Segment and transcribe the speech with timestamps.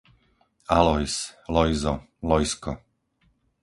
[0.77, 1.17] Alojz,
[1.53, 1.93] Lojzo,
[2.31, 2.75] Lojzko